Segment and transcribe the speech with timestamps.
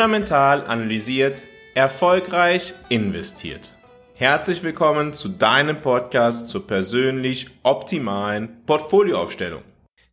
[0.00, 3.72] fundamental analysiert, erfolgreich investiert.
[4.14, 9.62] Herzlich willkommen zu deinem Podcast zur persönlich optimalen Portfolioaufstellung.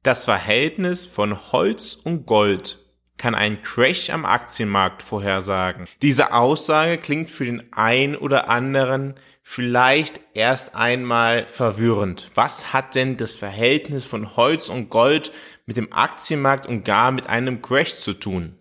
[0.03, 2.79] Das Verhältnis von Holz und Gold
[3.15, 5.87] kann einen Crash am Aktienmarkt vorhersagen.
[6.01, 12.29] Diese Aussage klingt für den einen oder anderen vielleicht erst einmal verwirrend.
[12.35, 15.31] Was hat denn das Verhältnis von Holz und Gold
[15.65, 18.57] mit dem Aktienmarkt und gar mit einem Crash zu tun?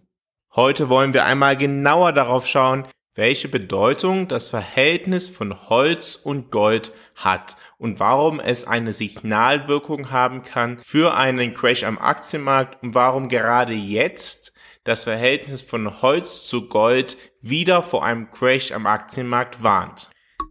[0.56, 6.92] Heute wollen wir einmal genauer darauf schauen, welche Bedeutung das Verhältnis von Holz und Gold
[7.14, 13.28] hat und warum es eine Signalwirkung haben kann für einen Crash am Aktienmarkt und warum
[13.28, 20.08] gerade jetzt das Verhältnis von Holz zu Gold wieder vor einem Crash am Aktienmarkt warnt.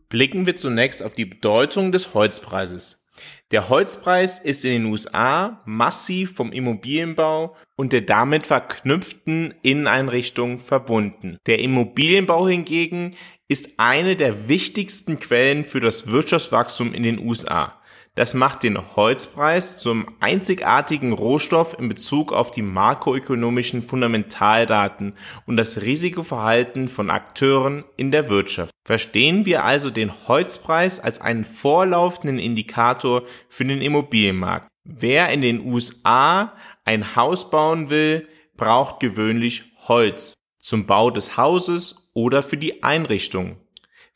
[0.09, 3.04] Blicken wir zunächst auf die Bedeutung des Holzpreises.
[3.51, 11.37] Der Holzpreis ist in den USA massiv vom Immobilienbau und der damit verknüpften Inneneinrichtung verbunden.
[11.45, 13.15] Der Immobilienbau hingegen
[13.47, 17.79] ist eine der wichtigsten Quellen für das Wirtschaftswachstum in den USA.
[18.15, 25.81] Das macht den Holzpreis zum einzigartigen Rohstoff in Bezug auf die makroökonomischen Fundamentaldaten und das
[25.81, 28.71] Risikoverhalten von Akteuren in der Wirtschaft.
[28.85, 34.69] Verstehen wir also den Holzpreis als einen vorlaufenden Indikator für den Immobilienmarkt.
[34.85, 36.53] Wer in den USA
[36.85, 43.57] ein Haus bauen will, braucht gewöhnlich Holz zum Bau des Hauses oder für die Einrichtung.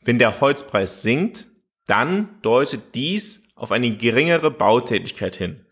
[0.02, 1.48] Wenn der Holzpreis sinkt,
[1.86, 5.66] dann deutet dies auf eine geringere Bautätigkeit hin.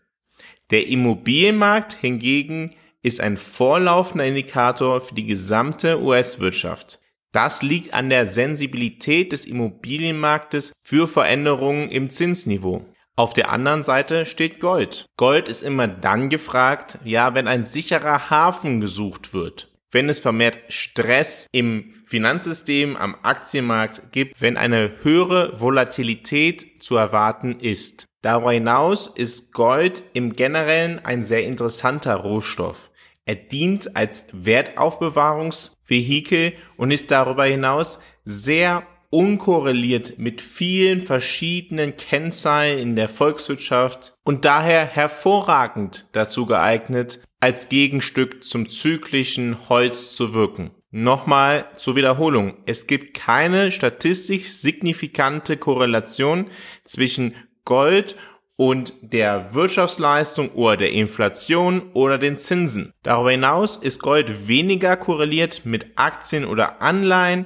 [0.69, 6.99] Der Immobilienmarkt hingegen ist ein vorlaufender Indikator für die gesamte US-Wirtschaft.
[7.31, 12.85] Das liegt an der Sensibilität des Immobilienmarktes für Veränderungen im Zinsniveau.
[13.15, 15.05] Auf der anderen Seite steht Gold.
[15.17, 20.59] Gold ist immer dann gefragt, ja, wenn ein sicherer Hafen gesucht wird wenn es vermehrt
[20.69, 28.05] Stress im Finanzsystem, am Aktienmarkt gibt, wenn eine höhere Volatilität zu erwarten ist.
[28.21, 32.91] Darüber hinaus ist Gold im Generellen ein sehr interessanter Rohstoff.
[33.25, 42.95] Er dient als Wertaufbewahrungsvehikel und ist darüber hinaus sehr unkorreliert mit vielen verschiedenen Kennzahlen in
[42.95, 50.71] der Volkswirtschaft und daher hervorragend dazu geeignet, als Gegenstück zum zyklischen Holz zu wirken.
[50.91, 52.57] Nochmal zur Wiederholung.
[52.65, 56.49] Es gibt keine statistisch signifikante Korrelation
[56.83, 58.17] zwischen Gold
[58.55, 62.93] und der Wirtschaftsleistung oder der Inflation oder den Zinsen.
[63.03, 67.45] Darüber hinaus ist Gold weniger korreliert mit Aktien oder Anleihen,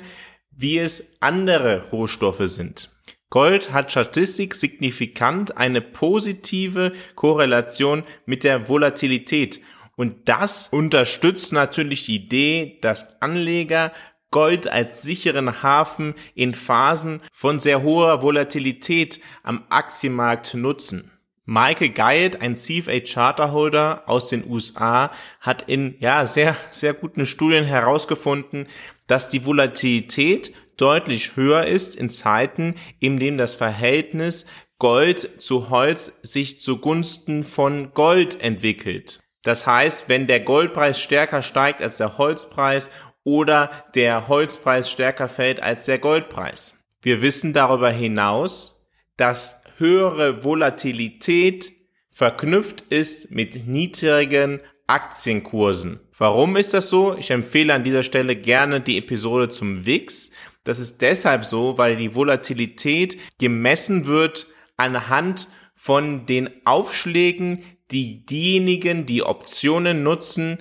[0.50, 2.90] wie es andere Rohstoffe sind.
[3.30, 9.60] Gold hat statistisch signifikant eine positive Korrelation mit der Volatilität
[9.96, 13.92] und das unterstützt natürlich die Idee, dass Anleger
[14.32, 21.12] Gold als sicheren Hafen in Phasen von sehr hoher Volatilität am Aktienmarkt nutzen.
[21.46, 27.66] Michael Guyot, ein CFA Charterholder aus den USA, hat in ja sehr sehr guten Studien
[27.66, 28.68] herausgefunden,
[29.08, 34.46] dass die Volatilität deutlich höher ist in Zeiten, in denen das Verhältnis
[34.80, 39.23] Gold zu Holz sich zugunsten von Gold entwickelt.
[39.44, 42.90] Das heißt, wenn der Goldpreis stärker steigt als der Holzpreis
[43.24, 46.84] oder der Holzpreis stärker fällt als der Goldpreis.
[47.02, 48.86] Wir wissen darüber hinaus,
[49.18, 51.74] dass höhere Volatilität
[52.10, 56.00] verknüpft ist mit niedrigen Aktienkursen.
[56.18, 57.16] Warum ist das so?
[57.18, 60.32] Ich empfehle an dieser Stelle gerne die Episode zum WIX.
[60.64, 69.06] Das ist deshalb so, weil die Volatilität gemessen wird anhand von den Aufschlägen, die diejenigen,
[69.06, 70.58] die Optionen nutzen,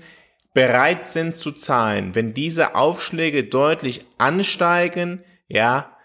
[0.55, 2.15] bereit sind zu zahlen.
[2.15, 5.97] Wenn diese Aufschläge deutlich ansteigen, ja,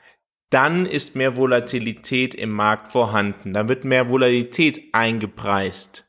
[0.50, 3.54] dann ist mehr Volatilität im Markt vorhanden.
[3.54, 6.06] Dann wird mehr Volatilität eingepreist.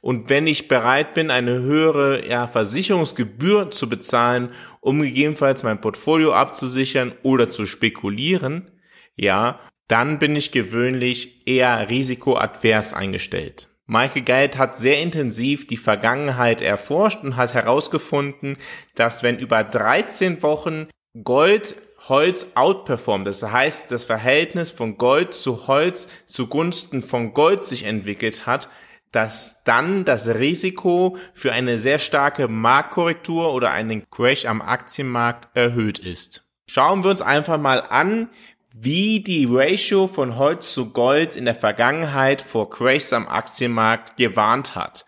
[0.00, 6.32] Und wenn ich bereit bin, eine höhere ja, Versicherungsgebühr zu bezahlen, um gegebenenfalls mein Portfolio
[6.32, 8.70] abzusichern oder zu spekulieren,
[9.16, 13.68] ja, dann bin ich gewöhnlich eher risikoadvers eingestellt.
[13.86, 18.56] Michael Geld hat sehr intensiv die Vergangenheit erforscht und hat herausgefunden,
[18.94, 20.88] dass wenn über 13 Wochen
[21.22, 21.74] Gold
[22.08, 28.44] Holz outperformt, das heißt, das Verhältnis von Gold zu Holz zugunsten von Gold sich entwickelt
[28.46, 28.68] hat,
[29.12, 35.98] dass dann das Risiko für eine sehr starke Marktkorrektur oder einen Crash am Aktienmarkt erhöht
[35.98, 36.48] ist.
[36.68, 38.30] Schauen wir uns einfach mal an,
[38.74, 44.74] wie die Ratio von Holz zu Gold in der Vergangenheit vor Crashs am Aktienmarkt gewarnt
[44.74, 45.04] hat.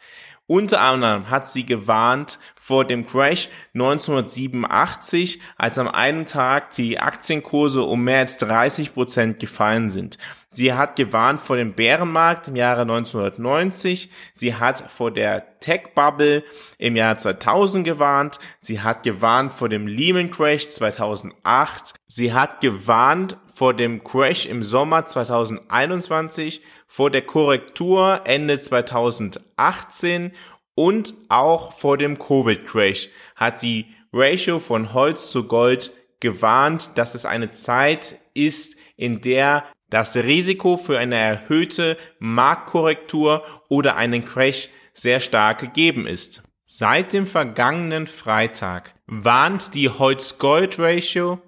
[0.47, 7.83] Unter anderem hat sie gewarnt vor dem Crash 1987, als am einen Tag die Aktienkurse
[7.83, 10.17] um mehr als 30 Prozent gefallen sind.
[10.49, 14.09] Sie hat gewarnt vor dem Bärenmarkt im Jahre 1990.
[14.33, 16.43] Sie hat vor der Tech-Bubble
[16.79, 18.39] im Jahr 2000 gewarnt.
[18.61, 21.95] Sie hat gewarnt vor dem Lehman Crash 2008.
[22.07, 30.33] Sie hat gewarnt vor dem Crash im Sommer 2021, vor der Korrektur Ende 2018
[30.75, 37.27] und auch vor dem Covid-Crash hat die Ratio von Holz zu Gold gewarnt, dass es
[37.27, 45.21] eine Zeit ist, in der das Risiko für eine erhöhte Marktkorrektur oder einen Crash sehr
[45.21, 46.43] stark gegeben ist.
[46.65, 51.41] Seit dem vergangenen Freitag warnt die Holz-Gold-Ratio,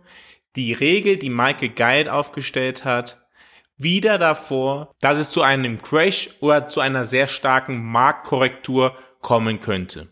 [0.56, 3.18] die Regel, die Michael Guide aufgestellt hat,
[3.78, 8.96] wieder davor, dass es zu einem Crash oder zu einer sehr starken Marktkorrektur
[9.26, 10.06] kommen könnte.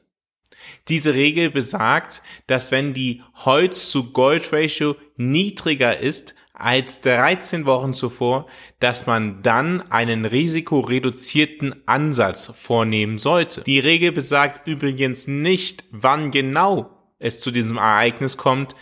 [0.88, 8.48] Diese Regel besagt, dass wenn die Holz-zu-Gold-Ratio niedriger ist als 13 Wochen zuvor,
[8.80, 13.62] dass man dann einen risikoreduzierten Ansatz vornehmen sollte.
[13.62, 16.90] Die Regel besagt übrigens nicht, wann genau
[17.20, 18.74] es zu diesem Ereignis kommt.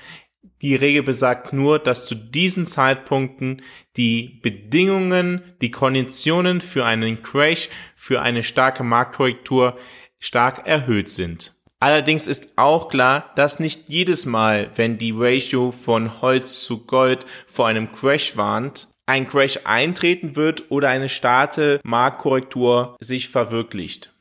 [0.62, 3.60] Die Regel besagt nur, dass zu diesen Zeitpunkten
[3.98, 9.76] die Bedingungen, die Konditionen für einen Crash, für eine starke Marktkorrektur
[10.22, 11.52] stark erhöht sind.
[11.80, 17.26] Allerdings ist auch klar, dass nicht jedes Mal, wenn die Ratio von Holz zu Gold
[17.46, 24.12] vor einem Crash warnt, ein Crash eintreten wird oder eine starke Marktkorrektur sich verwirklicht.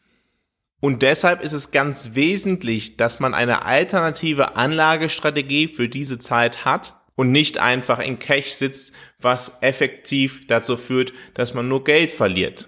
[0.79, 6.95] Und deshalb ist es ganz wesentlich, dass man eine alternative Anlagestrategie für diese Zeit hat
[7.13, 12.67] und nicht einfach in Cash sitzt, was effektiv dazu führt, dass man nur Geld verliert.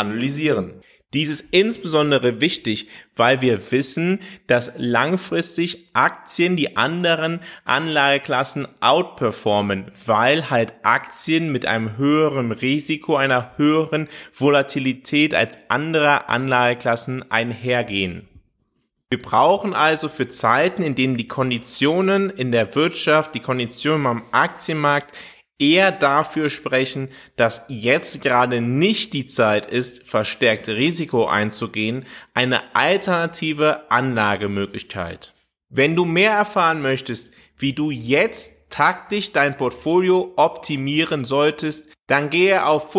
[0.00, 0.82] analysieren.
[1.12, 10.50] Dies ist insbesondere wichtig, weil wir wissen, dass langfristig Aktien die anderen Anlageklassen outperformen, weil
[10.50, 18.28] halt Aktien mit einem höheren Risiko, einer höheren Volatilität als andere Anlageklassen einhergehen.
[19.12, 24.22] Wir brauchen also für Zeiten, in denen die Konditionen in der Wirtschaft, die Konditionen am
[24.30, 25.18] Aktienmarkt
[25.60, 33.90] eher dafür sprechen, dass jetzt gerade nicht die Zeit ist, verstärkt Risiko einzugehen, eine alternative
[33.90, 35.34] Anlagemöglichkeit.
[35.68, 42.66] Wenn du mehr erfahren möchtest, wie du jetzt taktisch dein Portfolio optimieren solltest, dann gehe
[42.66, 42.90] auf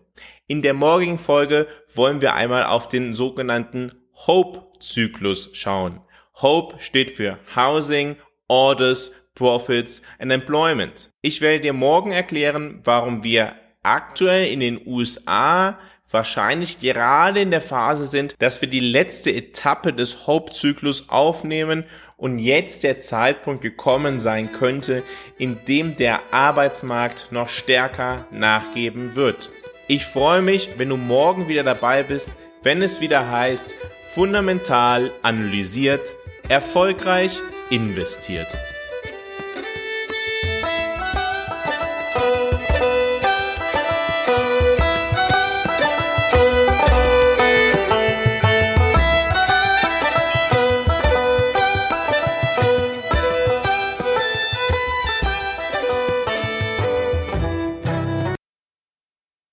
[0.49, 3.93] In der morgigen Folge wollen wir einmal auf den sogenannten
[4.27, 6.01] Hope-Zyklus schauen.
[6.43, 8.17] Hope steht für Housing,
[8.49, 11.11] Orders, Profits and Employment.
[11.23, 15.79] Ich werde dir morgen erklären, warum wir aktuell in den USA
[16.11, 21.85] wahrscheinlich gerade in der Phase sind, dass wir die letzte Etappe des Hope-Zyklus aufnehmen
[22.17, 25.05] und jetzt der Zeitpunkt gekommen sein könnte,
[25.39, 29.51] in dem der Arbeitsmarkt noch stärker nachgeben wird.
[29.87, 32.33] Ich freue mich, wenn du morgen wieder dabei bist,
[32.63, 33.75] wenn es wieder heißt,
[34.13, 36.15] fundamental analysiert,
[36.51, 37.41] erfolgreich
[37.71, 38.59] investiert.